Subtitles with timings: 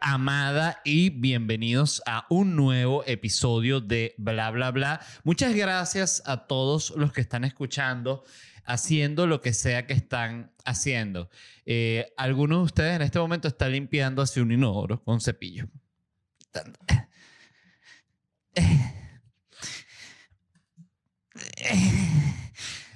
[0.00, 5.00] Amada y bienvenidos a un nuevo episodio de Bla Bla Bla.
[5.24, 8.22] Muchas gracias a todos los que están escuchando,
[8.64, 11.28] haciendo lo que sea que están haciendo.
[11.66, 15.66] Eh, algunos de ustedes en este momento están limpiando hacia un inodoro con cepillo.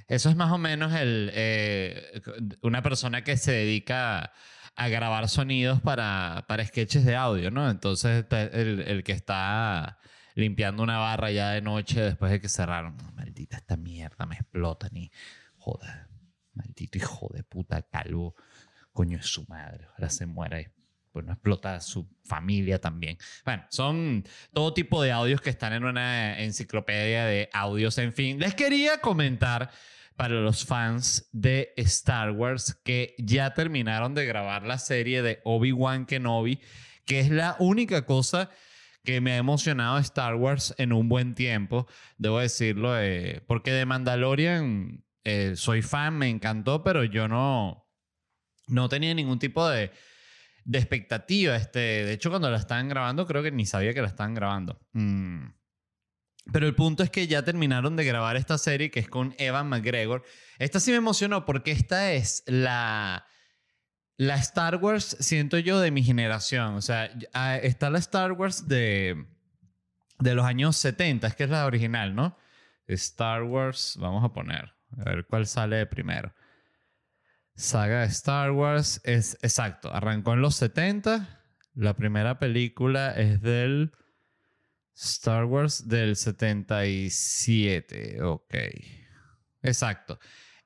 [0.06, 2.22] Eso es más o menos el, eh,
[2.62, 4.32] una persona que se dedica a
[4.76, 7.68] grabar sonidos para, para sketches de audio, ¿no?
[7.70, 9.98] Entonces el, el, que está
[10.34, 12.96] limpiando una barra ya de noche después de que cerraron.
[13.14, 15.10] maldita esta mierda, me explota ni
[15.56, 16.08] joder.
[16.52, 18.34] Maldito hijo de puta calvo.
[18.92, 19.86] Coño es su madre.
[19.94, 20.72] Ahora se muere.
[21.12, 23.16] Pues no explota su familia también.
[23.44, 27.96] Bueno, son todo tipo de audios que están en una enciclopedia de audios.
[27.98, 29.70] En fin, les quería comentar
[30.16, 36.06] para los fans de Star Wars que ya terminaron de grabar la serie de Obi-Wan
[36.06, 36.60] Kenobi,
[37.04, 38.50] que es la única cosa
[39.04, 41.86] que me ha emocionado Star Wars en un buen tiempo,
[42.18, 47.88] debo decirlo, eh, porque de Mandalorian eh, soy fan, me encantó, pero yo no,
[48.66, 49.92] no tenía ningún tipo de,
[50.64, 51.56] de expectativa.
[51.56, 54.80] Este, de hecho, cuando la estaban grabando, creo que ni sabía que la estaban grabando.
[54.92, 55.46] Mm.
[56.52, 59.68] Pero el punto es que ya terminaron de grabar esta serie que es con Evan
[59.68, 60.22] McGregor.
[60.58, 63.26] Esta sí me emocionó porque esta es la,
[64.16, 66.74] la Star Wars, siento yo, de mi generación.
[66.74, 69.26] O sea, ah, está la Star Wars de,
[70.18, 72.36] de los años 70, es que es la original, ¿no?
[72.86, 76.32] Star Wars, vamos a poner, a ver cuál sale primero.
[77.54, 81.42] Saga de Star Wars es exacto, arrancó en los 70.
[81.74, 83.92] La primera película es del
[84.96, 88.54] Star Wars del 77, ok.
[89.62, 90.18] Exacto.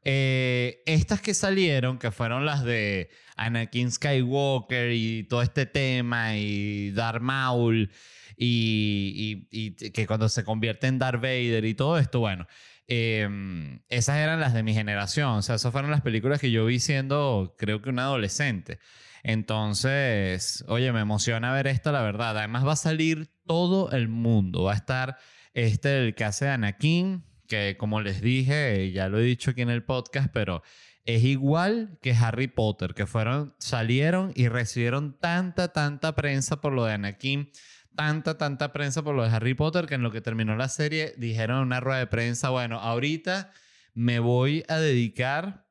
[0.02, 6.90] Eh, estas que salieron, que fueron las de Anakin Skywalker y todo este tema, y
[6.92, 7.90] Darth Maul,
[8.36, 9.46] y,
[9.90, 12.46] que cuando se convierte en Darth Vader y todo esto, bueno,
[12.86, 15.30] em, esas eran las de mi generación.
[15.30, 18.78] O sea, esas fueron las películas que yo vi siendo, creo que un adolescente.
[19.22, 22.36] Entonces, oye, me emociona ver esto, la verdad.
[22.38, 24.64] Además va a salir todo el mundo.
[24.64, 25.16] Va a estar
[25.52, 29.70] este, el que hace Anakin, que como les dije, ya lo he dicho aquí en
[29.70, 30.62] el podcast, pero
[31.04, 36.84] es igual que Harry Potter, que fueron, salieron y recibieron tanta, tanta prensa por lo
[36.84, 37.50] de Anakin,
[37.96, 41.14] tanta, tanta prensa por lo de Harry Potter, que en lo que terminó la serie
[41.16, 43.52] dijeron en una rueda de prensa, bueno, ahorita
[43.94, 45.66] me voy a dedicar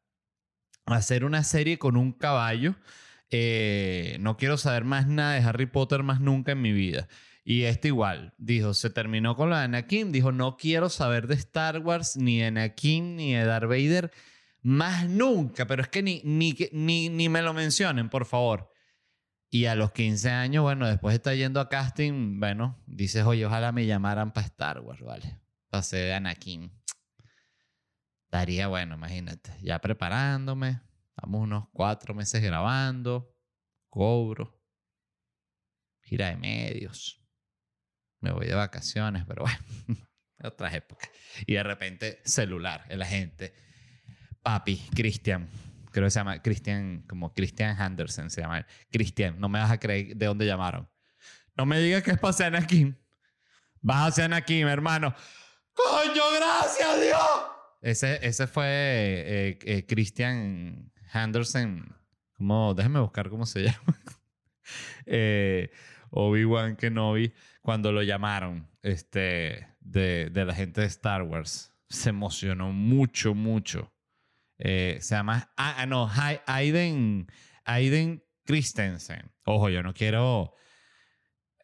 [0.86, 2.76] a hacer una serie con un caballo.
[3.31, 7.07] Eh, no quiero saber más nada de Harry Potter más nunca en mi vida.
[7.44, 11.35] Y este igual, dijo, se terminó con la de Anakin, dijo, no quiero saber de
[11.35, 14.12] Star Wars, ni de Anakin, ni de Darth Vader,
[14.62, 18.72] más nunca, pero es que ni, ni, ni, ni me lo mencionen, por favor.
[19.50, 23.46] Y a los 15 años, bueno, después de estar yendo a casting, bueno, dices, oye,
[23.46, 25.40] ojalá me llamaran para Star Wars, ¿vale?
[25.69, 26.72] Para ser Anakin.
[28.25, 30.81] Estaría bueno, imagínate, ya preparándome,
[31.22, 33.35] vamos unos cuatro meses grabando,
[33.90, 34.62] cobro,
[36.02, 37.19] gira de medios
[38.22, 39.58] me voy de vacaciones, pero bueno,
[40.44, 41.09] otras épocas.
[41.46, 43.53] Y de repente, celular, el agente.
[44.41, 45.50] Papi, Cristian.
[45.91, 48.66] Creo que se llama Cristian, como Christian Henderson se llama.
[48.91, 50.90] Cristian, no me vas a creer de dónde llamaron.
[51.56, 52.97] No me digas que es para Anakin.
[53.81, 55.13] Vas a Anakin, hermano.
[55.74, 57.22] ¡Coño, gracias, Dios!
[57.81, 61.96] Ese, ese fue eh, eh, Christian Henderson.
[62.34, 64.00] Como, déjame buscar cómo se llama.
[65.06, 65.72] eh,
[66.12, 71.74] Obi-Wan Kenobi cuando lo llamaron este, de, de, la gente de Star Wars.
[71.90, 73.94] Se emocionó mucho, mucho.
[74.58, 76.09] Eh, se llama, ah, ah no,
[76.46, 77.28] Aiden,
[77.66, 79.31] Aiden Christensen.
[79.46, 80.53] Ojo, yo no quiero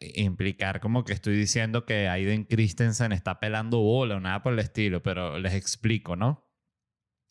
[0.00, 4.58] implicar como que estoy diciendo que Aiden Christensen está pelando bola o nada por el
[4.58, 6.46] estilo, pero les explico, ¿no?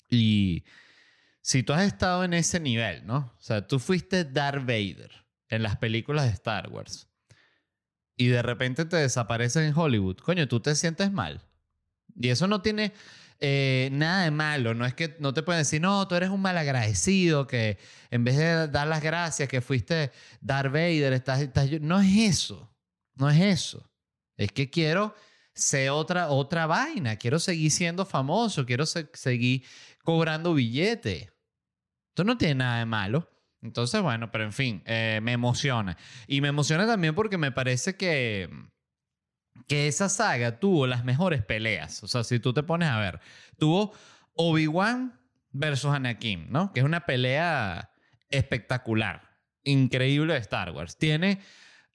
[0.10, 0.66] Y
[1.46, 3.18] si tú has estado en ese nivel, ¿no?
[3.38, 5.12] O sea, tú fuiste Darth Vader
[5.48, 7.08] en las películas de Star Wars
[8.18, 11.44] y de repente te desapareces en Hollywood, coño, tú te sientes mal.
[12.16, 12.94] Y eso no tiene
[13.40, 14.74] eh, nada de malo.
[14.74, 17.78] No es que no te pueden decir, no, tú eres un mal agradecido, que
[18.10, 21.48] en vez de dar las gracias, que fuiste Darth Vader, estás,
[21.80, 22.76] no es eso.
[23.14, 23.88] No es eso.
[24.36, 25.14] Es que quiero
[25.54, 27.18] ser otra, otra vaina.
[27.18, 28.66] Quiero seguir siendo famoso.
[28.66, 29.64] Quiero seguir
[30.04, 31.35] cobrando billetes.
[32.16, 33.30] Esto no tiene nada de malo.
[33.62, 35.98] Entonces, bueno, pero en fin, eh, me emociona.
[36.28, 38.50] Y me emociona también porque me parece que,
[39.68, 42.02] que esa saga tuvo las mejores peleas.
[42.04, 43.20] O sea, si tú te pones a ver,
[43.60, 43.92] tuvo
[44.32, 45.20] Obi-Wan
[45.52, 46.72] versus Anakin, ¿no?
[46.72, 47.92] Que es una pelea
[48.30, 49.38] espectacular.
[49.66, 50.98] increíble de Star Wars.
[50.98, 51.42] Tiene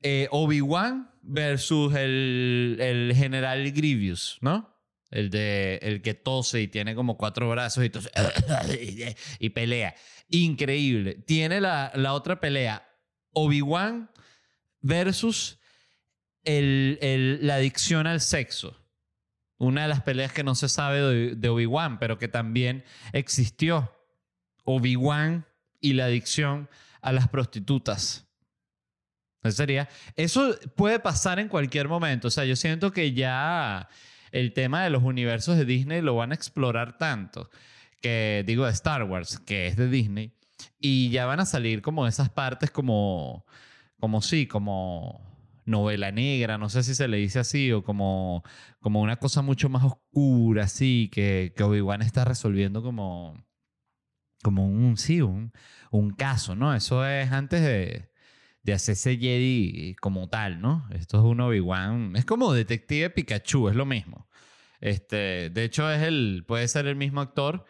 [0.03, 4.69] eh, Obi-Wan versus el, el general Grievous, ¿no?
[5.11, 8.11] El, de, el que tose y tiene como cuatro brazos y, tose,
[9.39, 9.95] y pelea.
[10.29, 11.15] Increíble.
[11.27, 12.89] Tiene la, la otra pelea,
[13.33, 14.11] Obi-Wan
[14.81, 15.59] versus
[16.45, 18.77] el, el, la adicción al sexo.
[19.59, 23.95] Una de las peleas que no se sabe de, Obi-Wan, pero que también existió.
[24.65, 25.47] Obi-Wan
[25.81, 26.71] y la adicción
[27.03, 28.27] a las prostitutas.
[29.43, 29.89] Eso sería.
[30.17, 32.29] Eso puede pasar en cualquier momento.
[32.29, 33.89] O sea, yo siento que ya
[34.33, 37.51] el tema de los universos de Disney lo van a explorar tanto.
[38.01, 40.33] Que digo de Star Wars, que es de Disney.
[40.79, 43.45] Y ya van a salir como esas partes como.
[43.99, 45.31] Como sí, como
[45.67, 48.43] novela negra, no sé si se le dice así, o como,
[48.81, 53.47] como una cosa mucho más oscura, así, que, que Obi-Wan está resolviendo como,
[54.43, 55.53] como un, sí, un,
[55.91, 56.75] un caso, ¿no?
[56.75, 58.10] Eso es antes de,
[58.63, 60.87] de hacerse Jedi como tal, ¿no?
[60.91, 64.29] Esto es un Obi-Wan, es como Detective Pikachu, es lo mismo.
[64.81, 67.65] Este, de hecho, es el, puede ser el mismo actor.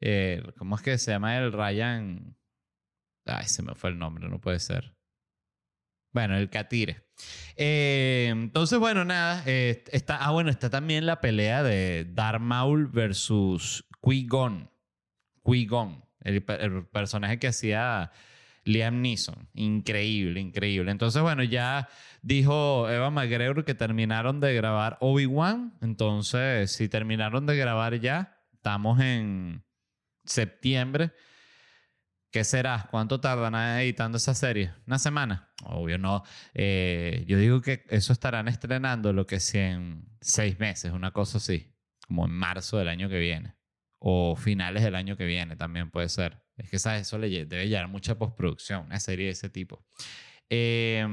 [0.00, 2.36] Eh, ¿Cómo es que se llama el Ryan?
[3.26, 4.94] Ay, se me fue el nombre, no puede ser.
[6.12, 7.06] Bueno, el Catire.
[7.56, 9.42] Eh, entonces, bueno, nada.
[9.46, 14.70] Eh, está, ah, bueno, está también la pelea de Darth Maul versus Qui-Gon.
[15.44, 18.10] Qui-Gon, el, el, personaje que hacía
[18.64, 19.48] Liam Neeson.
[19.54, 20.90] Increíble, increíble.
[20.90, 21.88] Entonces, bueno, ya
[22.22, 25.74] dijo Eva McGregor que terminaron de grabar Obi-Wan.
[25.80, 29.64] Entonces, si terminaron de grabar ya, estamos en
[30.24, 31.12] septiembre.
[32.30, 32.86] ¿Qué será?
[32.90, 34.72] ¿Cuánto tardan editando esa serie?
[34.86, 35.50] ¿Una semana?
[35.64, 36.22] Obvio no.
[36.54, 41.38] Eh, yo digo que eso estarán estrenando lo que sea en seis meses, una cosa
[41.38, 41.74] así,
[42.06, 43.56] como en marzo del año que viene.
[43.98, 46.40] O finales del año que viene también puede ser.
[46.60, 47.02] Es que ¿sabes?
[47.02, 49.84] eso le debe llevar mucha postproducción, una serie de ese tipo.
[50.48, 51.06] Eh,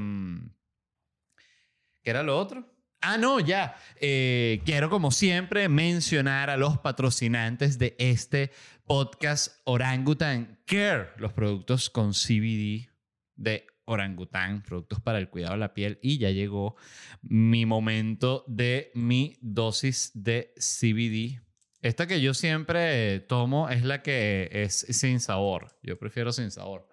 [2.02, 2.78] ¿Qué era lo otro?
[3.00, 3.76] Ah, no, ya.
[4.00, 8.50] Eh, quiero, como siempre, mencionar a los patrocinantes de este
[8.86, 12.88] podcast Orangutan Care, los productos con CBD
[13.36, 15.98] de Orangutan, productos para el cuidado de la piel.
[16.02, 16.76] Y ya llegó
[17.22, 21.40] mi momento de mi dosis de CBD.
[21.80, 25.78] Esta que yo siempre tomo es la que es sin sabor.
[25.82, 26.88] Yo prefiero sin sabor.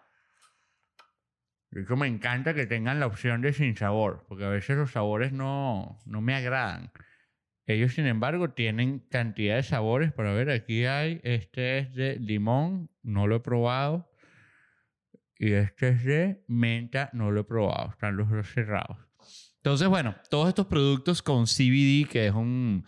[1.71, 5.33] Eso me encanta que tengan la opción de sin sabor, porque a veces los sabores
[5.33, 6.91] no, no me agradan.
[7.65, 10.13] Ellos, sin embargo, tienen cantidad de sabores.
[10.13, 14.09] Para ver, aquí hay, este es de limón, no lo he probado.
[15.37, 17.89] Y este es de menta, no lo he probado.
[17.89, 18.97] Están los dos cerrados.
[19.57, 22.85] Entonces, bueno, todos estos productos con CBD, que es un,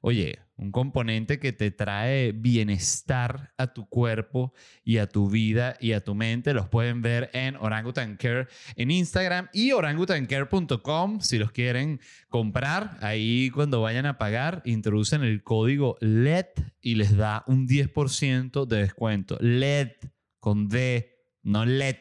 [0.00, 4.52] oye, un componente que te trae bienestar a tu cuerpo
[4.84, 6.52] y a tu vida y a tu mente.
[6.52, 12.98] Los pueden ver en Orangutan Care en Instagram y orangutancare.com si los quieren comprar.
[13.00, 16.46] Ahí cuando vayan a pagar, introducen el código LED
[16.80, 19.38] y les da un 10% de descuento.
[19.40, 19.92] LED
[20.40, 21.98] con D, no LED.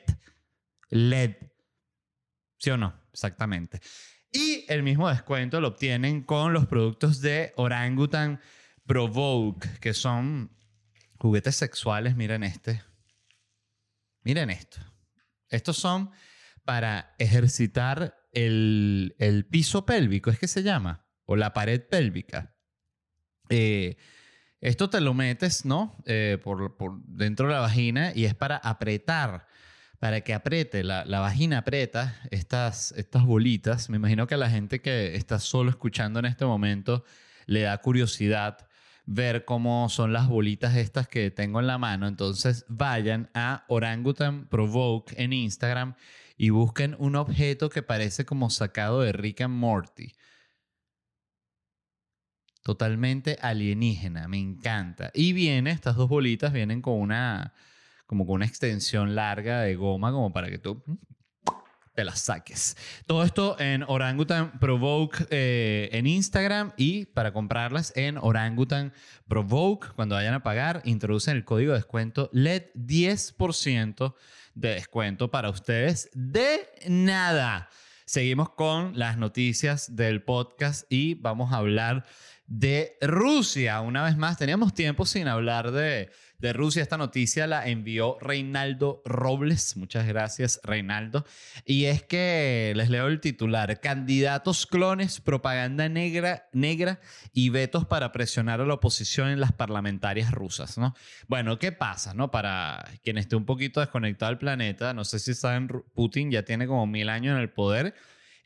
[0.90, 1.36] LED.
[2.58, 2.96] ¿Sí o no?
[3.12, 3.80] Exactamente.
[4.31, 8.39] Y el mismo descuento lo obtienen con los productos de Orangutan
[8.85, 10.51] Provoke, que son
[11.18, 12.15] juguetes sexuales.
[12.15, 12.83] Miren este.
[14.24, 14.79] Miren esto.
[15.50, 16.12] Estos son
[16.65, 22.55] para ejercitar el, piso pélvico, es que se llama, o la pared pélvica.
[23.50, 23.96] Eh,
[24.60, 25.96] esto te lo metes, ¿no?
[26.05, 29.48] Eh, por, dentro de la vagina y es para apretar
[30.00, 33.89] para que apriete, la, la, vagina aprieta estas, estas bolitas.
[33.89, 37.04] Me imagino que a la gente que está solo escuchando en este momento
[37.46, 38.68] le da curiosidad
[39.08, 42.08] ver cómo son las bolitas estas que tengo en la mano.
[42.08, 45.96] Entonces vayan a Orangutan Provoke en Instagram
[46.38, 50.13] y busquen un objeto que parece como sacado de Rick and Morty.
[52.62, 55.10] Totalmente alienígena, me encanta.
[55.13, 57.54] Y viene, estas dos bolitas vienen con una
[58.08, 60.84] como con una extensión larga de goma como para que tú
[61.98, 62.78] te las saques.
[63.08, 68.94] Todo esto en Orangutan Provoke eh, en Instagram y para comprarlas en Orangutan
[69.28, 74.14] Provoke, cuando vayan a pagar, introducen el código de descuento LED 10%
[74.54, 77.68] de descuento para ustedes de nada.
[78.06, 82.06] Seguimos con las noticias del podcast y vamos a hablar
[82.46, 83.82] de Rusia.
[83.82, 86.82] Una vez más, teníamos tiempo sin hablar de, de Rusia.
[86.82, 89.75] Esta noticia la envió Reinaldo Robles.
[89.77, 91.25] Muchas gracias, Reinaldo.
[91.65, 93.79] Y es que les leo el titular.
[93.79, 97.00] Candidatos clones, propaganda negra, negra
[97.34, 100.77] y vetos para presionar a la oposición en las parlamentarias rusas.
[100.77, 100.96] ¿no?
[101.27, 102.13] Bueno, ¿qué pasa?
[102.13, 102.32] ¿no?
[102.32, 106.67] Para quien esté un poquito desconectado del planeta, no sé si saben, Putin ya tiene
[106.67, 107.94] como mil años en el poder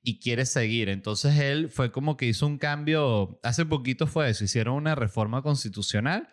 [0.03, 0.89] y quiere seguir.
[0.89, 5.41] Entonces él fue como que hizo un cambio, hace poquito fue eso, hicieron una reforma
[5.41, 6.29] constitucional,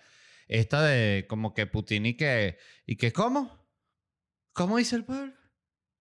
[0.49, 3.69] esta de como que Putin y que, ¿y que cómo?
[4.53, 5.35] ¿Cómo dice el pueblo?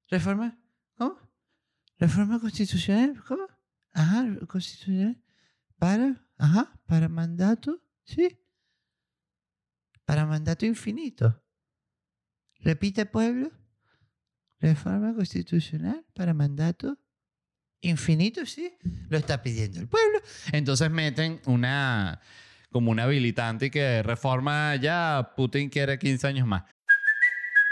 [0.07, 0.59] ¿Reforma?
[0.95, 1.19] ¿Cómo?
[1.99, 3.21] ¿Reforma constitucional?
[3.27, 3.47] ¿Cómo?
[3.91, 5.21] Ajá, constitucional.
[5.77, 6.25] ¿Para?
[6.37, 8.39] Ajá, para mandato, ¿sí?
[10.05, 11.43] Para mandato infinito.
[12.59, 13.51] Repite pueblo.
[14.59, 16.97] Reforma constitucional para mandato
[17.81, 18.73] infinito, sí,
[19.09, 20.19] lo está pidiendo el pueblo.
[20.51, 22.19] Entonces meten una
[22.71, 26.63] como una habilitante que reforma ya Putin quiere 15 años más.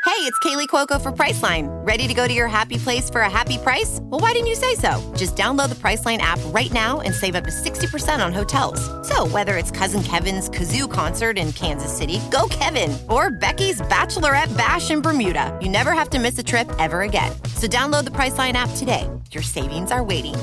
[0.05, 1.67] Hey, it's Kaylee Cuoco for Priceline.
[1.85, 3.99] Ready to go to your happy place for a happy price?
[4.03, 5.01] Well, why didn't you say so?
[5.17, 8.79] Just download the Priceline app right now and save up to 60% on hotels.
[9.07, 14.55] So, whether it's Cousin Kevin's Kazoo concert in Kansas City, go Kevin, or Becky's Bachelorette
[14.55, 17.31] Bash in Bermuda, you never have to miss a trip ever again.
[17.55, 19.09] So, download the Priceline app today.
[19.31, 20.35] Your savings are waiting.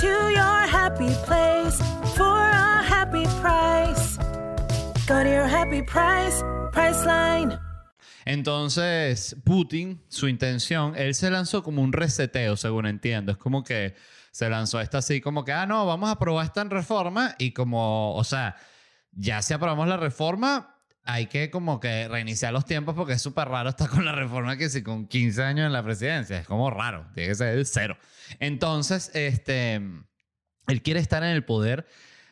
[0.00, 1.78] To your happy place
[2.16, 4.18] for a happy price.
[5.06, 7.58] Go to your happy price, Priceline.
[8.26, 13.32] Entonces, Putin, su intención, él se lanzó como un reseteo, según entiendo.
[13.32, 13.94] Es como que
[14.32, 18.14] se lanzó esta así, como que, ah, no, vamos a aprobar esta reforma y como,
[18.14, 18.54] o sea,
[19.12, 20.75] ya si aprobamos la reforma,
[21.06, 24.56] hay que como que reiniciar los tiempos porque es súper raro estar con la reforma
[24.56, 26.38] que si con 15 años en la presidencia.
[26.38, 27.96] Es como raro, tiene que ser cero.
[28.40, 31.86] Entonces, este, él quiere estar en el poder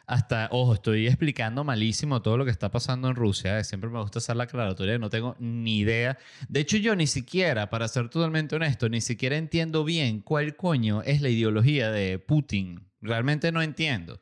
[0.07, 3.63] hasta, ojo, estoy explicando malísimo todo lo que está pasando en Rusia.
[3.65, 6.19] Siempre me gusta hacer la aclaratoria, no tengo ni idea.
[6.49, 11.03] De hecho, yo ni siquiera, para ser totalmente honesto, ni siquiera entiendo bien cuál coño
[11.03, 12.91] es la ideología de Putin.
[13.01, 14.21] Realmente no entiendo.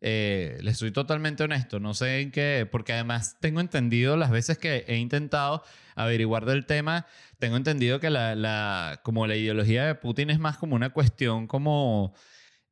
[0.00, 4.56] Eh, les soy totalmente honesto, no sé en qué, porque además tengo entendido las veces
[4.58, 5.62] que he intentado
[5.96, 7.06] averiguar del tema,
[7.40, 11.48] tengo entendido que la, la- como la ideología de Putin es más como una cuestión
[11.48, 12.14] como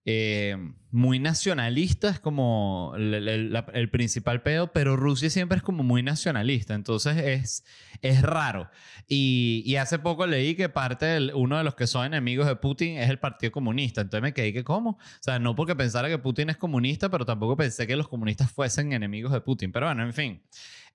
[0.07, 0.57] eh,
[0.93, 5.83] muy nacionalista, es como el, el- la- el principal pedo, pero Rusia siempre es como
[5.83, 7.65] muy nacionalista, entonces es,
[8.03, 8.71] es raro.
[9.09, 12.57] Y, y hace poco leí que parte del, uno de los que son enemigos de
[12.57, 16.09] Putin es el Partido Comunista, entonces me quedé que cómo, o sea, no porque pensara
[16.09, 19.87] que Putin es comunista, pero tampoco pensé que los comunistas fuesen enemigos de Putin, pero
[19.87, 20.41] bueno, en fin.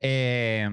[0.04, 0.68] Eh,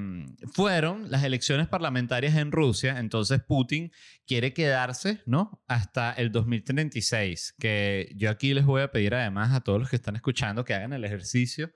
[0.54, 3.92] fueron las elecciones parlamentarias en Rusia, entonces Putin
[4.26, 5.62] quiere quedarse, ¿no?
[5.68, 9.97] Hasta el 2036, que yo aquí les voy a pedir además a todos los que
[9.97, 11.70] están escuchando que hagan el ejercicio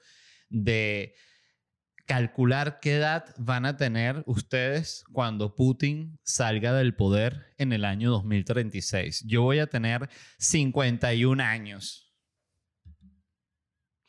[0.49, 1.14] de
[2.06, 8.11] calcular qué edad van a tener ustedes cuando Putin salga del poder en el año
[8.11, 9.25] 2036.
[9.26, 12.12] Yo voy a tener 51 años.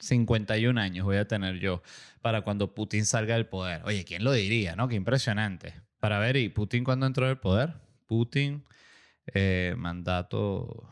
[0.03, 1.81] 51 años voy a tener yo
[2.22, 3.81] para cuando Putin salga del poder.
[3.86, 4.88] Oye, ¿quién lo diría, no?
[4.88, 5.74] Qué impresionante.
[6.00, 7.75] Para ver, ¿y Putin cuándo entró del poder?
[8.07, 8.65] Putin,
[9.33, 10.89] eh, mandato...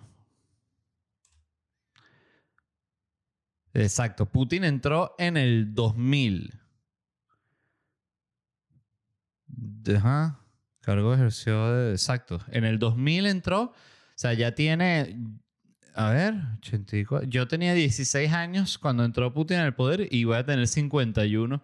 [3.74, 6.60] Exacto, Putin entró en el 2000.
[9.96, 10.41] Ajá,
[10.82, 11.91] cargo ejerció de...
[11.91, 13.74] Exacto, en el 2000 entró, o
[14.15, 15.18] sea, ya tiene...
[15.94, 17.28] A ver, 84.
[17.30, 21.62] Yo tenía 16 años cuando entró Putin el poder y voy a tener 51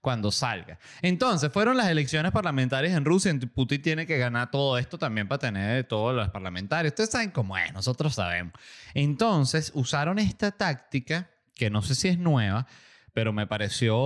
[0.00, 0.78] cuando salga.
[1.02, 3.34] Entonces, fueron las elecciones parlamentarias en Rusia.
[3.52, 6.92] Putin tiene que ganar todo esto también para tener todos los parlamentarios.
[6.92, 8.52] Ustedes saben cómo es, nosotros sabemos.
[8.94, 12.68] Entonces, usaron esta táctica, que no sé si es nueva,
[13.12, 13.96] pero me pareció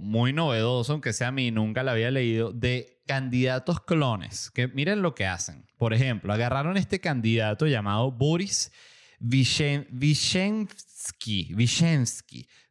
[0.00, 4.50] muy novedoso, aunque sea a mí, nunca la había leído, de candidatos clones.
[4.50, 5.66] Que miren lo que hacen.
[5.78, 8.72] Por ejemplo, agarraron este candidato llamado Boris
[9.20, 10.58] Vishensky,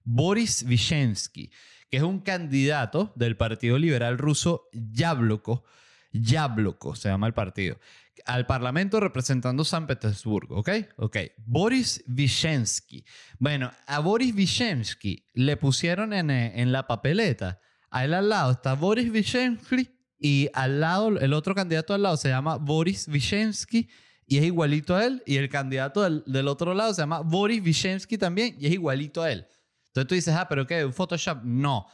[0.04, 1.52] Boris Vishensky,
[1.90, 5.64] que es un candidato del Partido Liberal Ruso Yabloko,
[6.12, 7.80] Yabloko se llama el partido,
[8.26, 10.70] al Parlamento representando San Petersburgo, ¿ok?
[10.98, 11.18] Ok.
[11.38, 13.04] Boris Vishensky.
[13.40, 17.60] Bueno, a Boris Vishensky le pusieron en, eh, en la papeleta,
[17.90, 22.18] a él al lado está Boris Vishensky y al lado, el otro candidato al lado
[22.18, 23.90] se llama Boris Vishensky
[24.34, 25.22] y es igualito a él.
[25.25, 29.22] Y el candidato del, del otro lado se llama Boris Vishensky también y es igualito
[29.22, 29.46] a él.
[29.88, 30.84] Entonces tú dices, ah, pero ¿qué?
[30.86, 31.40] ¿Un Photoshop?
[31.44, 31.86] No.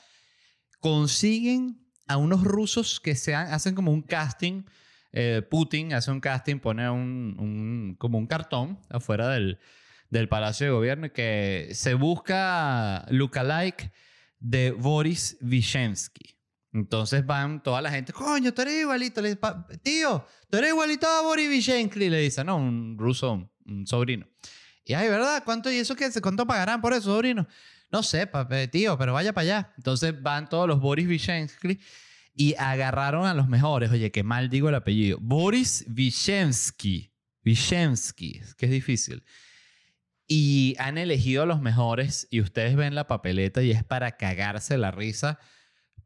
[0.79, 4.63] Consiguen a unos rusos que sean, hacen como un casting.
[5.11, 9.59] eh, Putin hace un casting, pone un, un- como un cartón afuera del,
[10.09, 13.91] del Palacio de Gobierno que se busca lookalike
[14.39, 16.35] de Boris Vishensky.
[16.71, 19.21] Entonces van toda la gente, coño, tú eres igualito.
[19.21, 22.09] Le dice, "Pa- tío, tú eres igualito a Boris Vishensky.
[22.09, 24.27] Le dice, no, un ruso, un sobrino.
[24.85, 25.43] Y ay, ¿verdad?
[25.43, 26.09] ¿Cuánto y eso qué?
[26.21, 27.47] ¿Cuánto pagarán por eso, sobrino?
[27.91, 28.29] No sé,
[28.71, 29.73] tío, pero vaya para allá.
[29.77, 31.79] Entonces van todos los Boris Vishensky
[32.35, 33.89] y agarraron a los mejores.
[33.91, 35.17] Oye, qué mal digo el apellido.
[35.21, 37.11] Boris Vishensky.
[37.43, 39.23] Vishensky, que es difícil.
[40.27, 44.77] Y han elegido a los mejores y ustedes ven la papeleta y es para cagarse
[44.77, 45.39] la risa.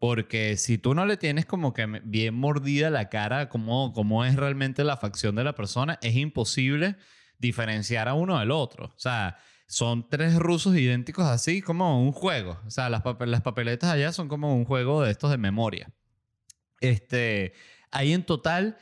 [0.04, 4.36] Porque si tú no le tienes como que bien mordida la cara, como, como es
[4.36, 6.98] realmente la facción de la persona, es imposible
[7.40, 8.88] diferenciar a uno del otro.
[8.88, 12.60] O sea, son tres rusos idénticos así como un juego.
[12.68, 15.90] O sea, las, papel- las papeletas allá son como un juego de estos de memoria.
[16.82, 17.54] Este,
[17.90, 18.76] hay en total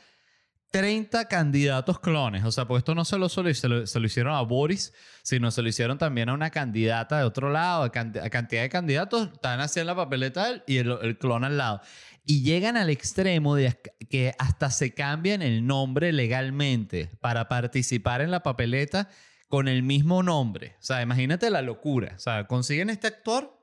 [0.72, 2.44] 30 candidatos clones.
[2.44, 4.92] O sea, pues esto no se lo, solo, se lo, se lo hicieron a Boris,
[5.22, 7.84] sino se lo hicieron también a una candidata de otro lado.
[7.84, 11.58] A, canti- a cantidad de candidatos están en la papeleta y el, el clon al
[11.58, 11.82] lado.
[12.24, 18.30] Y llegan al extremo de que hasta se cambian el nombre legalmente para participar en
[18.30, 19.10] la papeleta
[19.48, 20.76] con el mismo nombre.
[20.80, 22.14] O sea, imagínate la locura.
[22.16, 23.60] O sea, consiguen este actor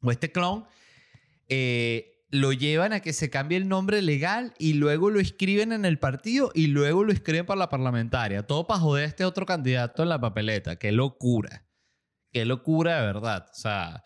[0.00, 0.64] o este clon,
[1.48, 5.84] eh, lo llevan a que se cambie el nombre legal y luego lo escriben en
[5.84, 8.44] el partido y luego lo escriben para la parlamentaria.
[8.44, 10.76] Todo para joder a este otro candidato en la papeleta.
[10.76, 11.66] Qué locura.
[12.32, 13.46] Qué locura de verdad.
[13.50, 14.02] O sea,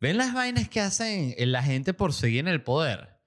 [0.00, 3.20] ven las vainas que hacen la gente por seguir en el poder.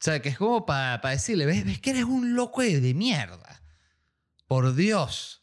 [0.00, 2.94] O sea, que es como para decirle, ¿ves, ves que eres un loco de, de
[2.94, 3.62] mierda.
[4.46, 5.42] Por Dios.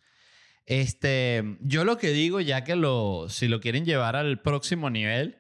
[0.65, 5.39] Este, yo lo que digo, ya que lo, si lo quieren llevar al próximo nivel,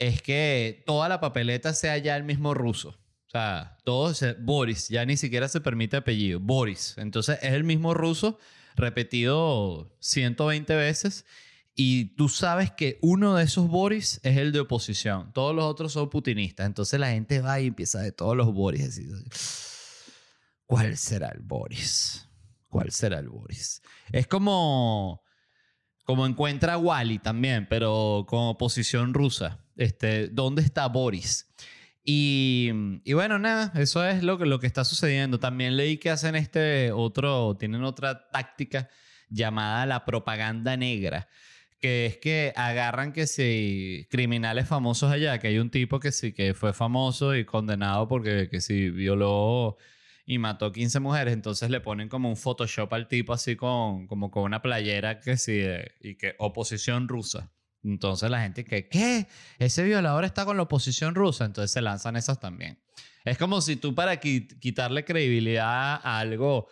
[0.00, 2.88] es que toda la papeleta sea ya el mismo ruso.
[2.88, 6.96] O sea, todo Boris, ya ni siquiera se permite apellido, Boris.
[6.98, 8.38] Entonces es el mismo ruso
[8.74, 11.24] repetido 120 veces
[11.76, 15.32] y tú sabes que uno de esos Boris es el de oposición.
[15.32, 16.66] Todos los otros son putinistas.
[16.66, 18.88] Entonces la gente va y empieza de todos los Boris.
[18.88, 19.06] Así,
[20.66, 22.26] ¿Cuál será el Boris?
[22.68, 23.82] ¿Cuál será el Boris?
[24.12, 25.22] Es como,
[26.04, 29.60] como encuentra Wally también, pero con oposición rusa.
[29.80, 31.46] Este, ¿Dónde está Boris?
[32.04, 32.70] Y,
[33.14, 35.38] bueno, nada, eso es lo que, lo que está sucediendo.
[35.40, 38.88] También leí que hacen este otro, tienen otra táctica
[39.30, 41.28] llamada la propaganda negra,
[41.78, 46.32] que es que agarran que si criminales famosos allá, que hay un tipo que sí
[46.32, 49.76] que fue famoso y condenado porque que si violó
[50.26, 54.30] y mató 15 mujeres, entonces le ponen como un Photoshop al tipo así con como
[54.30, 57.50] con una playera que sí de- y que oposición rusa.
[57.82, 59.26] Entonces la gente que ¿qué?
[59.58, 62.82] Ese violador está con la oposición rusa, entonces se lanzan esas también.
[63.24, 66.68] Es como si tú para qui- quitarle credibilidad a algo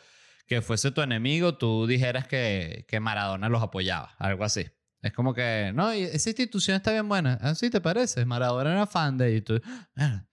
[0.46, 4.66] que fuese tu enemigo, tú dijeras que, que Maradona los apoyaba, algo así.
[5.02, 7.34] Es como que, no, esa institución está bien buena.
[7.42, 8.24] ¿Así te parece?
[8.24, 9.60] Maradona era fan de y tú,
[9.96, 10.24] "Ah,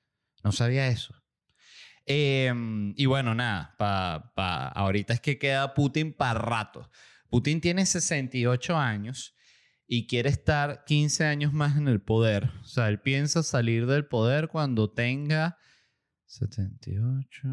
[0.44, 1.14] no sabía eso.
[2.06, 2.54] Eh,
[2.96, 6.90] y bueno, nada, pa, pa- ahorita es que queda Putin para rato.
[7.30, 9.35] Putin tiene 68 años
[9.88, 12.52] y quiere estar 15 años más en el poder.
[12.62, 15.58] O sea, él piensa salir del poder cuando tenga
[16.26, 17.48] 78,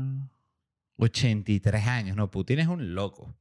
[0.96, 2.16] 83 años.
[2.16, 3.36] No, Putin es un loco.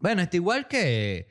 [0.00, 1.28] Bueno, está igual que,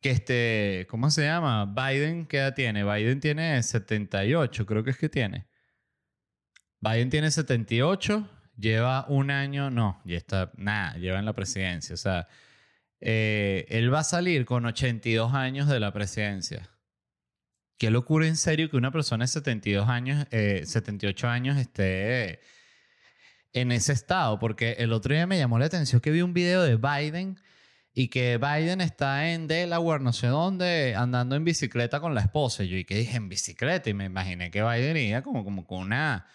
[0.00, 1.66] que este, ¿cómo se llama?
[1.66, 2.84] Biden, ¿qué edad tiene?
[2.84, 5.46] Biden tiene 78, creo que es que tiene.
[6.80, 11.94] Biden tiene 78, lleva un año, no, ya está, nada, lleva en la presidencia.
[11.94, 12.26] O sea,
[13.04, 16.70] eh, él va a salir con 82 años de la presidencia.
[17.76, 22.40] Qué locura en serio que una persona de 72 años, eh, 78 años esté
[23.52, 26.62] en ese estado, porque el otro día me llamó la atención que vi un video
[26.62, 27.40] de Biden
[27.92, 32.62] y que Biden está en Delaware, no sé dónde, andando en bicicleta con la esposa.
[32.62, 33.16] Yo, ¿y qué dije?
[33.16, 33.90] En bicicleta.
[33.90, 36.26] Y me imaginé que Biden iba como, como con una,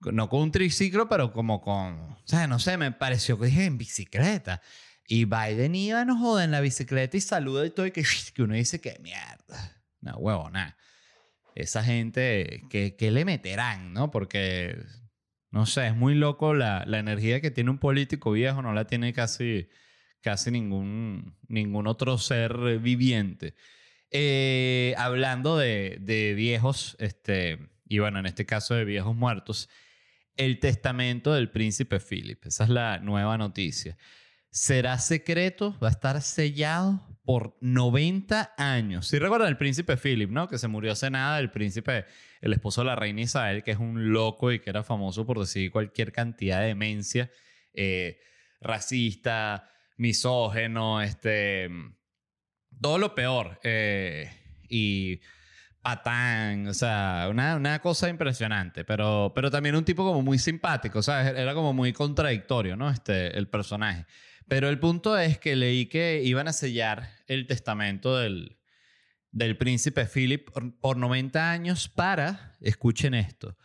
[0.00, 3.64] no con un triciclo, pero como con, o sea, no sé, me pareció que dije
[3.64, 4.62] en bicicleta.
[5.12, 8.42] Y Biden iba, no joda, en la bicicleta y saluda y todo, y que, que
[8.44, 9.82] uno dice que mierda.
[10.00, 10.48] No, huevo.
[11.56, 14.12] Esa gente, que, que le meterán, ¿no?
[14.12, 14.76] Porque,
[15.50, 18.84] no sé, es muy loco la, la energía que tiene un político viejo, no la
[18.86, 19.68] tiene casi,
[20.20, 23.56] casi ningún, ningún otro ser viviente.
[24.12, 29.68] Eh, hablando de, de viejos, este, y bueno, en este caso de viejos muertos,
[30.36, 32.46] el testamento del príncipe Philip.
[32.46, 33.96] Esa es la nueva noticia.
[34.50, 39.06] Será secreto, va a estar sellado por 90 años.
[39.06, 40.48] Si recuerdan el príncipe Philip, ¿no?
[40.48, 42.06] Que se murió hace nada, el príncipe,
[42.40, 45.38] el esposo de la reina Isabel, que es un loco y que era famoso por
[45.38, 47.30] decir cualquier cantidad de demencia,
[47.72, 48.18] eh,
[48.60, 51.68] racista, misógeno, este,
[52.80, 53.60] todo lo peor.
[53.62, 54.30] eh,
[54.68, 55.20] y
[55.82, 61.02] patán, o sea, una, una cosa impresionante, pero, pero también un tipo como muy simpático,
[61.02, 61.34] ¿sabes?
[61.36, 62.90] Era como muy contradictorio, ¿no?
[62.90, 64.06] Este, el personaje.
[64.50, 68.58] Pero el punto es que leí que iban a sellar el testamento del,
[69.30, 73.56] del príncipe Philip por, por 90 años para, escuchen esto,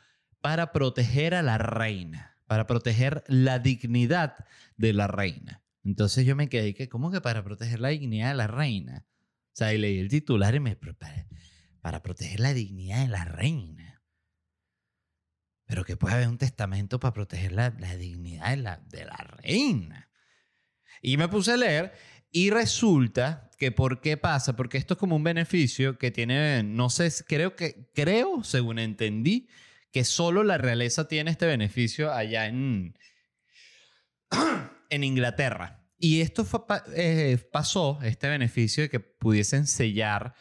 [0.41, 4.45] para proteger a la reina, para proteger la dignidad
[4.77, 5.63] de la reina.
[5.83, 9.07] Entonces yo me quedé que, ¿cómo que para proteger la dignidad de la reina?
[9.07, 10.75] O sea, y leí el titular y me...
[10.75, 11.25] Para,
[11.81, 14.03] para proteger la dignidad de la reina.
[15.65, 19.17] Pero que puede haber un testamento para proteger la, la dignidad de la, de la
[19.17, 20.04] reina.
[21.01, 21.93] Y me puse a leer
[22.31, 26.89] y resulta que por qué pasa, porque esto es como un beneficio que tiene, no
[26.89, 29.47] sé, creo que, creo, según entendí,
[29.91, 32.97] que solo la realeza tiene este beneficio allá en,
[34.89, 35.81] en Inglaterra.
[35.97, 36.59] Y esto fue
[36.95, 40.35] eh, pasó, este beneficio de que pudiesen sellar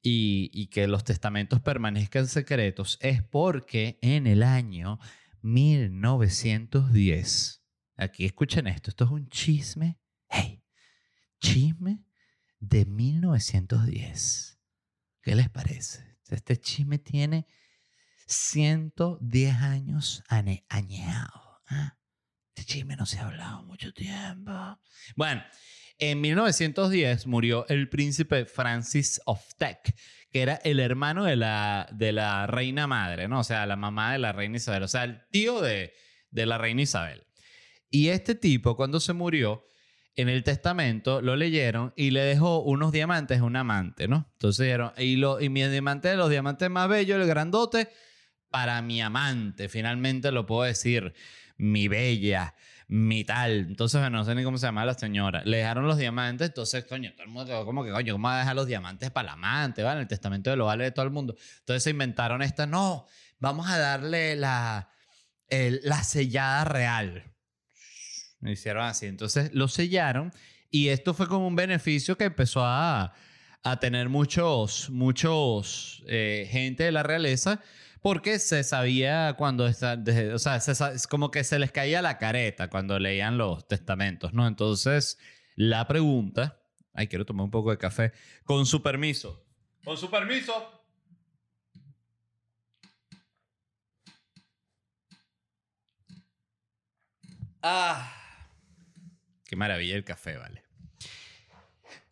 [0.00, 5.00] y, y que los testamentos permanezcan secretos, es porque en el año
[5.42, 7.64] 1910,
[7.96, 9.99] aquí escuchen esto, esto es un chisme,
[10.30, 10.62] hey,
[11.40, 12.04] chisme
[12.58, 14.58] de 1910.
[15.22, 16.16] ¿Qué les parece?
[16.30, 17.46] Este chisme tiene
[18.26, 21.60] 110 años ane- añeado.
[21.68, 21.98] ¿ah?
[22.54, 24.52] Este chisme no se ha hablado mucho tiempo.
[25.16, 25.42] Bueno,
[25.98, 29.94] en 1910 murió el príncipe Francis of Teck,
[30.30, 33.40] que era el hermano de la, de la reina madre, ¿no?
[33.40, 35.92] O sea, la mamá de la reina Isabel, o sea, el tío de,
[36.30, 37.26] de la reina Isabel.
[37.90, 39.64] Y este tipo, cuando se murió,
[40.16, 44.28] en el testamento lo leyeron y le dejó unos diamantes a un amante, ¿no?
[44.32, 47.88] Entonces dijeron, y, lo, y mi diamante los diamantes más bellos, el grandote,
[48.50, 49.68] para mi amante.
[49.68, 51.14] Finalmente lo puedo decir,
[51.56, 52.54] mi bella,
[52.88, 53.52] mi tal.
[53.68, 55.42] Entonces, no sé ni cómo se llama la señora.
[55.44, 58.36] Le dejaron los diamantes, entonces, coño, todo el mundo quedó como que, coño, ¿cómo va
[58.36, 59.84] a dejar los diamantes para el amante?
[59.84, 60.00] ¿vale?
[60.00, 61.36] El testamento de lo vale de todo el mundo.
[61.60, 63.06] Entonces se inventaron esta, no,
[63.38, 64.90] vamos a darle la,
[65.48, 67.29] el- la sellada real.
[68.40, 69.06] Me hicieron así.
[69.06, 70.32] Entonces lo sellaron
[70.70, 73.14] y esto fue como un beneficio que empezó a,
[73.62, 77.60] a tener muchos, muchos eh, gente de la realeza
[78.02, 80.02] porque se sabía cuando está,
[80.34, 84.46] o sea, se como que se les caía la careta cuando leían los testamentos, ¿no?
[84.46, 85.18] Entonces
[85.54, 86.62] la pregunta,
[86.94, 88.12] ay, quiero tomar un poco de café,
[88.44, 89.44] con su permiso,
[89.84, 90.76] con su permiso.
[97.62, 98.19] Ah,
[99.50, 100.62] qué maravilla el café, vale.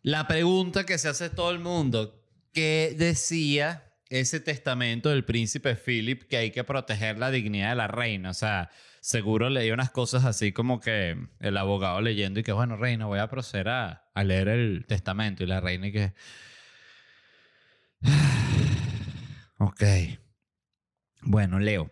[0.01, 2.21] La pregunta que se hace todo el mundo,
[2.53, 7.87] ¿qué decía ese testamento del príncipe Philip que hay que proteger la dignidad de la
[7.87, 8.31] reina?
[8.31, 12.75] O sea, seguro leí unas cosas así como que el abogado leyendo y que, bueno,
[12.75, 16.13] reina, voy a proceder a, a leer el testamento y la reina y que...
[19.59, 19.83] ok.
[21.21, 21.89] Bueno, leo.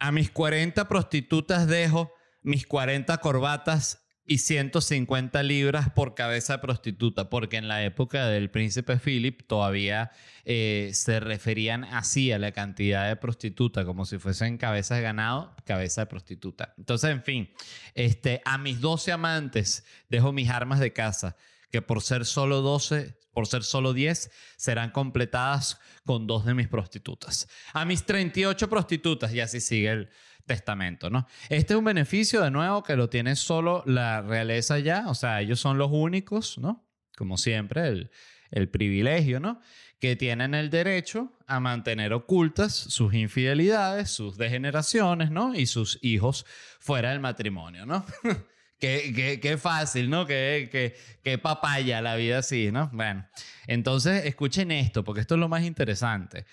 [0.00, 2.12] A mis 40 prostitutas dejo
[2.42, 8.50] mis 40 corbatas y 150 libras por cabeza de prostituta, porque en la época del
[8.50, 10.10] príncipe Philip todavía
[10.44, 15.54] eh, se referían así a la cantidad de prostituta, como si fuesen cabezas de ganado,
[15.64, 16.74] cabeza de prostituta.
[16.76, 17.50] Entonces, en fin,
[17.94, 21.36] este, a mis 12 amantes dejo mis armas de casa,
[21.70, 26.68] que por ser solo 12, por ser solo 10, serán completadas con dos de mis
[26.68, 27.48] prostitutas.
[27.72, 30.10] A mis 38 prostitutas, y así sigue el
[30.46, 31.26] testamento, ¿no?
[31.48, 35.40] Este es un beneficio, de nuevo, que lo tiene solo la realeza ya, o sea,
[35.40, 36.88] ellos son los únicos, ¿no?
[37.16, 38.08] Como siempre,
[38.50, 39.60] el, privilegio, ¿no?
[39.98, 45.54] Que tienen el derecho a mantener ocultas sus infidelidades, sus degeneraciones, ¿no?
[45.54, 46.46] Y sus hijos
[46.78, 48.06] fuera del matrimonio, ¿no?
[48.78, 50.26] Qué fácil, ¿no?
[50.26, 52.90] Qué, qué, qué papaya la vida así, ¿no?
[52.92, 53.26] Bueno,
[53.66, 56.44] entonces escuchen esto, porque esto es lo más interesante.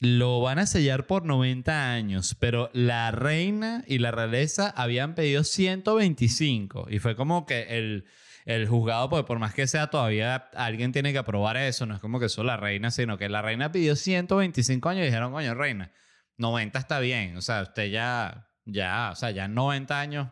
[0.00, 5.44] Lo van a sellar por 90 años, pero la reina y la realeza habían pedido
[5.44, 8.04] 125 y fue como que el,
[8.44, 12.00] el juzgado, pues por más que sea, todavía alguien tiene que aprobar eso, no es
[12.00, 15.54] como que solo la reina, sino que la reina pidió 125 años y dijeron, coño,
[15.54, 15.92] reina,
[16.38, 20.28] 90 está bien, o sea, usted ya, ya, o sea, ya en 90 años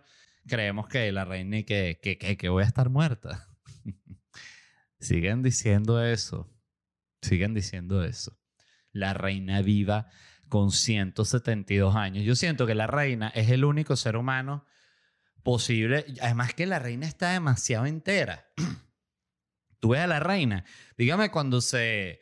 [0.46, 3.48] creemos que la reina y que, que, que, que voy a estar muerta.
[5.00, 6.52] Siguen diciendo eso,
[7.22, 8.41] siguen diciendo eso
[8.92, 10.08] la reina viva
[10.48, 12.24] con 172 años.
[12.24, 14.66] Yo siento que la reina es el único ser humano
[15.42, 16.04] posible.
[16.20, 18.52] Además que la reina está demasiado entera.
[19.80, 20.64] Tú ves a la reina.
[20.96, 22.20] Dígame cuando se,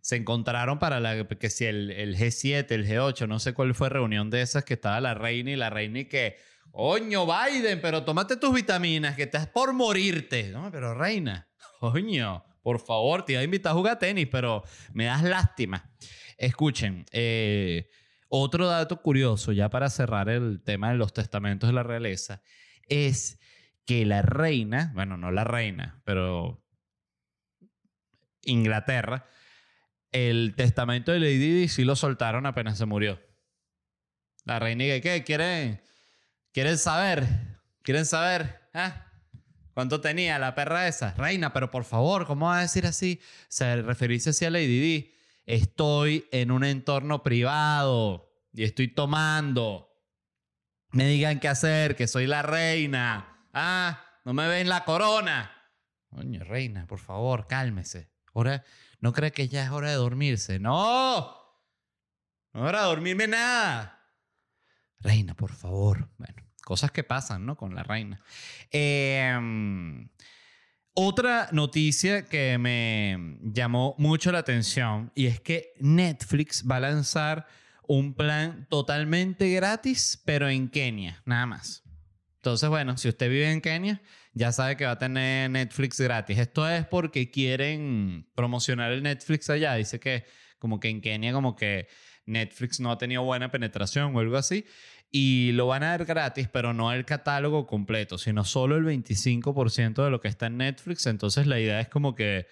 [0.00, 1.26] se encontraron para la...
[1.26, 4.74] Que si el, el G7, el G8, no sé cuál fue reunión de esas que
[4.74, 6.36] estaba la reina y la reina y que...
[6.70, 10.50] Coño, Biden, pero tómate tus vitaminas, que estás por morirte.
[10.50, 11.48] No, pero reina,
[11.80, 15.90] coño, por favor, te iba a invitar a jugar tenis, pero me das lástima.
[16.36, 17.88] Escuchen, eh,
[18.28, 22.42] otro dato curioso, ya para cerrar el tema de los testamentos de la realeza,
[22.86, 23.40] es
[23.86, 26.62] que la reina, bueno, no la reina, pero
[28.42, 29.24] Inglaterra,
[30.12, 33.18] el testamento de Lady Di sí lo soltaron apenas se murió.
[34.44, 35.24] La reina ¿qué?
[35.24, 35.80] ¿Quieren,
[36.52, 37.26] ¿Quieren saber?
[37.82, 38.60] ¿Quieren saber?
[38.74, 39.07] ¿Ah?
[39.78, 41.14] ¿Cuánto tenía la perra esa?
[41.14, 43.20] Reina, pero por favor, ¿cómo va a decir así?
[43.46, 45.14] Se referirse así a Lady Di.
[45.46, 49.88] Estoy en un entorno privado y estoy tomando.
[50.90, 53.46] Me digan qué hacer, que soy la reina.
[53.52, 55.52] Ah, no me ven la corona.
[56.08, 58.10] Coño, reina, por favor, cálmese.
[58.34, 58.64] Ahora,
[58.98, 60.58] ¿no cree que ya es hora de dormirse?
[60.58, 61.36] No.
[62.52, 64.04] No hora de dormirme nada.
[64.98, 66.10] Reina, por favor.
[66.18, 67.56] Bueno, cosas que pasan, ¿no?
[67.56, 68.20] Con la reina.
[68.70, 70.06] Em,
[70.92, 77.46] otra noticia que me llamó mucho la atención y es que Netflix va a lanzar
[77.86, 81.84] un plan totalmente gratis, pero en Kenia, nada más.
[82.34, 84.02] Entonces, bueno, si usted vive en Kenia,
[84.34, 86.38] ya sabe que va a tener Netflix gratis.
[86.38, 89.72] Esto es porque quieren promocionar el Netflix allá.
[89.76, 90.26] Dice que
[90.58, 91.88] como que en Kenia como que
[92.26, 94.66] Netflix no ha tenido buena penetración o algo así.
[95.10, 100.04] Y lo van a dar gratis, pero no el catálogo completo, sino solo el 25%
[100.04, 101.06] de lo que está en Netflix.
[101.06, 102.46] Entonces la idea es como que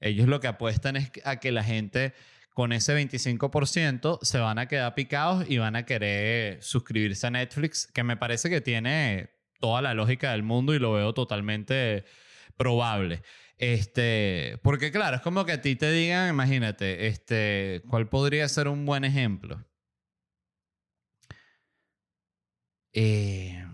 [0.00, 2.14] ellos lo que apuestan es a que la gente
[2.54, 7.86] con ese 25% se van a quedar picados y van a querer suscribirse a Netflix,
[7.86, 12.04] que me parece que tiene toda la lógica del mundo y lo veo totalmente
[12.56, 13.22] probable.
[13.56, 18.68] Este, porque claro, es como que a ti te digan, imagínate, este, ¿cuál podría ser
[18.68, 19.64] un buen ejemplo?
[22.92, 23.64] Eh,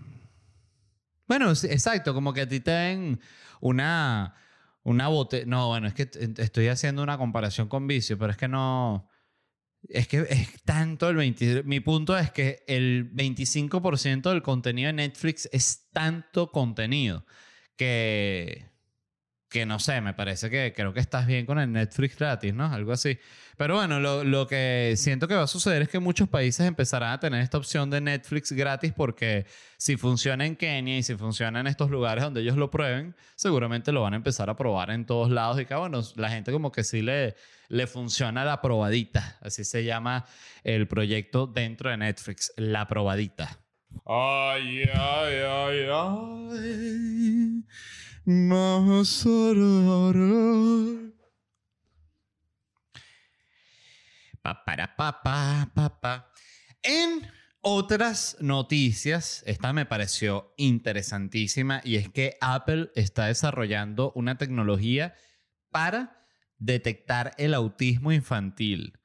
[1.27, 3.19] bueno, exacto, como que a ti te den
[3.59, 4.35] una,
[4.83, 5.45] una bote.
[5.45, 9.09] No, bueno, es que estoy haciendo una comparación con vicio, pero es que no.
[9.89, 11.63] Es que es tanto el 20.
[11.63, 17.25] Mi punto es que el 25% del contenido de Netflix es tanto contenido
[17.75, 18.65] que
[19.49, 22.65] que no sé, me parece que creo que estás bien con el Netflix gratis, ¿no?
[22.65, 23.17] Algo así.
[23.55, 27.13] Pero bueno, lo, lo, que siento que va a suceder es que muchos países empezarán
[27.13, 29.45] a tener esta opción de Netflix gratis porque
[29.77, 33.91] si funciona en Kenia y si funciona en estos lugares donde ellos lo prueben, seguramente
[33.91, 36.71] lo van a empezar a probar en todos lados y que bueno, la gente como
[36.71, 37.35] que sí le,
[37.69, 39.37] le funciona la probadita.
[39.41, 40.25] Así se llama
[40.63, 43.59] el proyecto dentro de Netflix, la probadita.
[44.05, 47.63] Ay, ay, ay, ay.
[54.41, 56.33] Para, pa, pa, pa, pa.
[56.83, 57.25] En
[57.61, 65.15] otras noticias, esta me pareció interesantísima y es que Apple está desarrollando una tecnología
[65.71, 66.25] para
[66.57, 68.99] detectar el autismo infantil.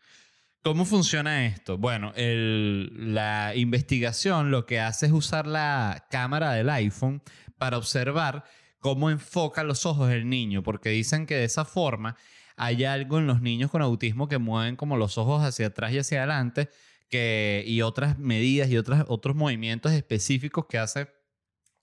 [0.65, 1.79] ¿Cómo funciona esto?
[1.79, 7.23] Bueno, la investigación lo que hace es usar la cámara del iPhone
[7.57, 8.45] para observar
[8.83, 12.17] cómo enfoca los ojos el niño, porque dicen que de esa forma
[12.57, 16.01] hay algo en los niños con autismo que mueven como los ojos hacia atrás y
[16.01, 16.69] hacia adelante
[17.09, 21.09] que, y otras medidas y otras, otros movimientos específicos que hace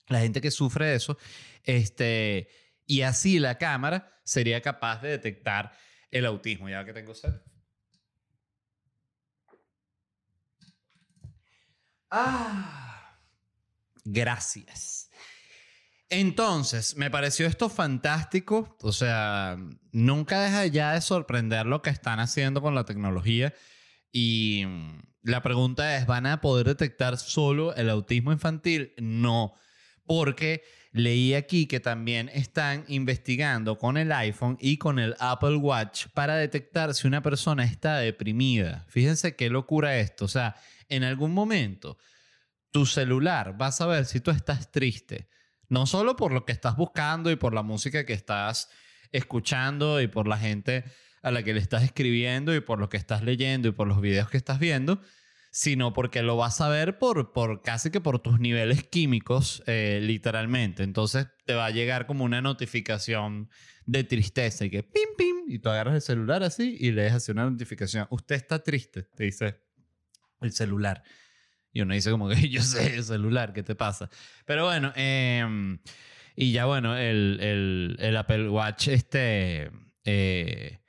[0.10, 1.18] la gente que sufre de eso.
[1.64, 2.50] Este,
[2.86, 5.72] y así la cámara sería capaz de detectar
[6.12, 6.68] el autismo.
[6.68, 7.34] Ya que tengo sed.
[12.12, 13.18] Ah,
[14.04, 15.09] gracias.
[16.10, 18.76] Entonces, me pareció esto fantástico.
[18.82, 19.58] O sea,
[19.92, 23.54] nunca deja ya de sorprender lo que están haciendo con la tecnología.
[24.12, 28.94] Y mm, la pregunta es, ¿van a poder detectar solo el autismo infantil?
[28.98, 29.54] No,
[30.06, 36.08] porque leí aquí que también están investigando con el iPhone y con el Apple Watch
[36.16, 38.86] para detectar si una persona está deprimida.
[38.90, 40.26] Fíjense qué locura esto.
[40.26, 40.56] O sea,
[40.88, 42.00] en algún momento
[42.72, 45.30] tu celular va a saber si tú estás triste
[45.70, 48.70] no solo por lo que estás buscando y por la música que estás
[49.12, 50.84] escuchando y por la gente
[51.22, 54.02] a la que le estás escribiendo y por lo que estás leyendo y por los
[54.02, 55.02] videos que estás viendo,
[55.52, 60.00] sino porque lo vas a ver por, por casi que por tus niveles químicos, eh,
[60.02, 60.84] literalmente.
[60.84, 63.50] Entonces te va a llegar como una notificación
[63.86, 67.28] de tristeza y que pim, pim, y tú agarras el celular así y le dejas
[67.30, 68.08] una notificación.
[68.12, 69.62] Usted está triste, te dice
[70.42, 71.04] el celular.
[71.72, 74.10] Y uno dice como que yo sé el celular, ¿qué te pasa?
[74.46, 75.80] Pero bueno, em,
[76.36, 79.72] y ya bueno, el, el, el, Apple Watch este,
[80.06, 80.80] eh,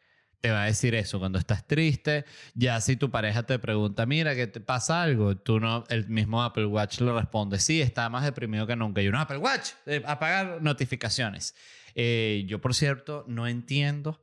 [0.41, 2.25] te va a decir eso cuando estás triste.
[2.55, 5.37] Ya si tu pareja te pregunta, mira, ¿qué te pasa algo?
[5.37, 9.03] Tú no, el mismo Apple Watch le responde, sí, está más deprimido que nunca.
[9.03, 11.55] Y uno, Apple Watch, eh, apagar notificaciones.
[11.95, 14.21] Eh, yo, por cierto, no entiendo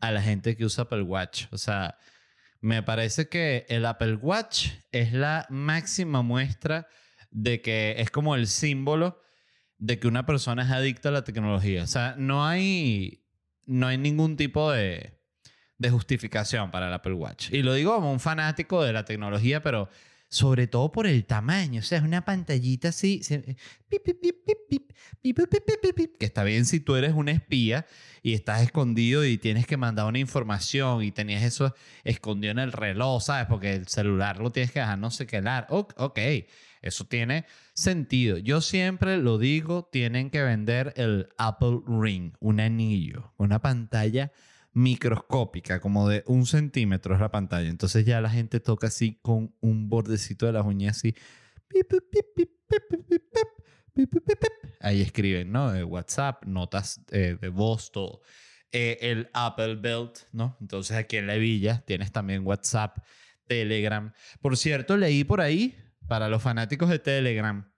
[0.00, 1.46] a la gente que usa Apple Watch.
[1.50, 1.98] O sea,
[2.62, 6.86] me parece que el Apple Watch es la máxima muestra
[7.32, 9.20] de que es como el símbolo
[9.78, 11.82] de que una persona es adicta a la tecnología.
[11.82, 13.26] O sea, no hay,
[13.66, 15.18] no hay ningún tipo de,
[15.76, 17.50] de justificación para el Apple Watch.
[17.50, 19.88] Y lo digo como un fanático de la tecnología, pero
[20.32, 21.80] sobre todo por el tamaño.
[21.80, 23.20] O sea, es una pantallita así,
[25.20, 27.84] que está bien si tú eres un espía
[28.22, 32.72] y estás escondido y tienes que mandar una información y tenías eso escondido en el
[32.72, 33.46] reloj, ¿sabes?
[33.46, 35.66] Porque el celular lo tienes que dejar no sé qué dar.
[35.68, 36.18] Ok,
[36.80, 38.38] eso tiene sentido.
[38.38, 44.32] Yo siempre lo digo, tienen que vender el Apple Ring, un anillo, una pantalla
[44.72, 47.68] microscópica, como de un centímetro es la pantalla.
[47.68, 51.14] Entonces ya la gente toca así con un bordecito de las uñas así.
[54.80, 55.70] Ahí escriben, ¿no?
[55.86, 58.22] WhatsApp, notas de voz, todo.
[58.72, 60.56] el Apple Belt, ¿no?
[60.60, 62.98] Entonces aquí en la villa tienes también WhatsApp,
[63.46, 64.12] Telegram.
[64.40, 65.76] Por cierto, leí por ahí,
[66.08, 67.70] para los fanáticos de Telegram,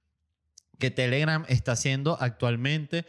[0.79, 3.05] que Telegram está siendo actualmente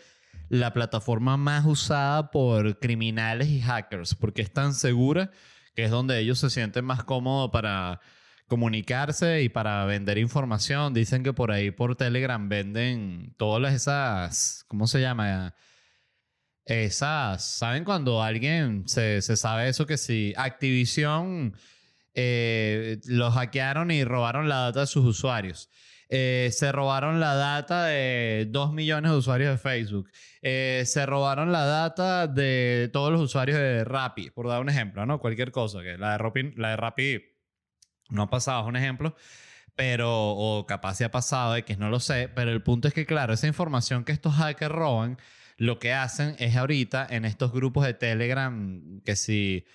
[0.49, 5.31] la plataforma más usada por criminales y hackers, porque es tan segura
[5.75, 7.99] que es donde ellos se sienten más cómodos para
[8.47, 10.93] comunicarse y para vender información.
[10.93, 15.55] Dicen que por ahí por Telegram venden todas esas, ¿cómo se llama?
[16.65, 21.55] Esas, ¿saben cuando alguien se, sabe eso que si Activision
[22.13, 25.69] eh, los hackearon y robaron la data de sus usuarios?
[26.09, 30.09] Eh, se robaron la data de 2 millones de usuarios de Facebook.
[30.41, 35.05] Eh, se robaron la data de todos los usuarios de Rappi, por dar un ejemplo,
[35.05, 35.19] ¿no?
[35.19, 37.23] Cualquier cosa, que la de Rappi,
[38.09, 39.15] no ha pasado, es un ejemplo,
[39.75, 43.05] pero, o capaz se ha pasado, que no lo sé, pero el punto es que,
[43.05, 45.17] claro, esa información que estos hackers roban,
[45.57, 49.65] lo que hacen es ahorita en estos grupos de Telegram, que si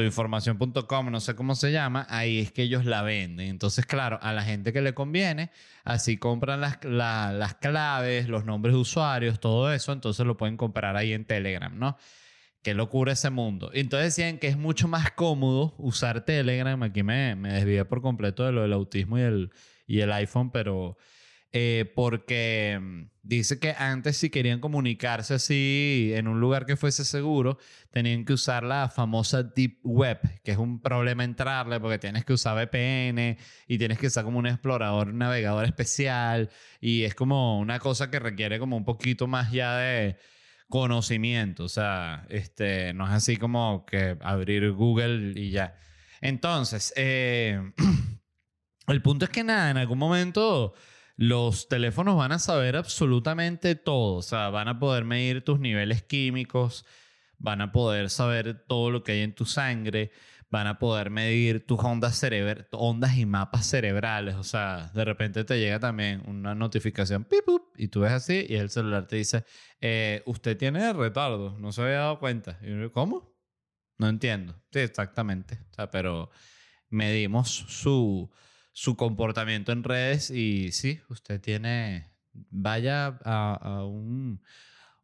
[0.00, 3.48] tuinformación.com, no sé cómo se llama, ahí es que ellos la venden.
[3.48, 5.50] Entonces, claro, a la gente que le conviene,
[5.84, 10.96] así compran las, las claves, los nombres de usuarios, todo eso, entonces lo pueden comprar
[10.96, 11.98] ahí en Telegram, ¿no?
[12.62, 13.70] Qué locura ese mundo.
[13.74, 16.82] Entonces decían que es mucho más cómodo usar Telegram.
[16.82, 19.50] Aquí me, me por completo de lo del autismo y el,
[19.86, 20.96] y el iPhone, pero
[21.52, 27.04] eh, porque mm, dice que antes si querían comunicarse así en un lugar que fuese
[27.04, 27.58] seguro,
[27.90, 32.34] tenían que usar la famosa Deep Web, que es un problema entrarle porque tienes que
[32.34, 33.36] usar VPN
[33.66, 38.10] y tienes que usar como un explorador, un navegador especial y es como una cosa
[38.10, 40.16] que requiere como un poquito más ya de
[40.68, 45.76] conocimiento, o sea, este, no es así como que abrir Google y ya.
[46.20, 47.72] Entonces, eh,
[48.86, 50.74] el punto es que nada, en algún momento
[51.20, 56.02] los teléfonos van a saber absolutamente todo, o sea, van a poder medir tus niveles
[56.02, 56.86] químicos,
[57.36, 60.12] van a poder saber todo lo que hay en tu sangre,
[60.48, 62.22] van a poder medir tus ondas,
[62.70, 67.28] ondas y mapas cerebrales, o sea, de repente te llega también una notificación,
[67.76, 69.44] y tú ves así y el celular te dice,
[69.82, 72.58] eh, usted tiene retardo, no se había dado cuenta.
[72.62, 73.36] Y ¿Cómo?
[73.98, 74.54] No entiendo.
[74.72, 75.58] Sí, exactamente.
[75.70, 76.30] O sea, pero
[76.88, 78.30] medimos su
[78.80, 84.42] su comportamiento en redes y sí, usted tiene, vaya a, un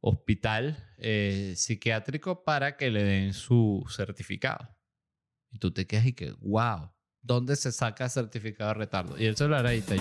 [0.01, 4.75] hospital eh, psiquiátrico para que le den su certificado.
[5.51, 9.19] Y tú te quedas y que, wow, ¿dónde se saca certificado de retardo?
[9.19, 9.97] Y el celular ahí está.